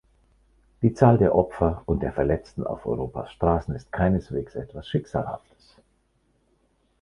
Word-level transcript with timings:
Die 0.81 0.95
Zahl 0.95 1.19
der 1.19 1.35
Opfer 1.35 1.83
und 1.85 2.01
der 2.01 2.11
Verletzten 2.11 2.65
auf 2.65 2.87
Europas 2.87 3.31
Straßen 3.33 3.75
ist 3.75 3.91
keineswegs 3.91 4.55
etwas 4.55 4.87
Schicksalhaftes. 4.87 5.77